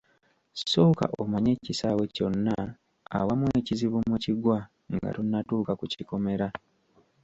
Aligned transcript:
Sooka 0.71 1.05
omanye 1.21 1.49
ekisaawe 1.57 2.03
kyonna 2.15 2.55
awamu 3.17 3.45
ekizibu 3.59 3.97
mwe 4.07 4.17
kigwa 4.25 4.57
nga 4.95 5.09
tonnatuuka 5.15 5.71
kukikomera. 5.79 6.47